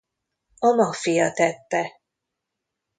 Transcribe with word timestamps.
A 0.69 0.69
maffia 0.79 1.27
tette. 1.37 1.81